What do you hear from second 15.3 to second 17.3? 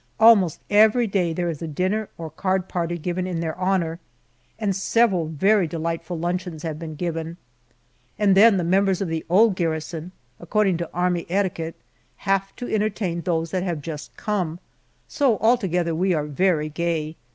altogether we are very gay.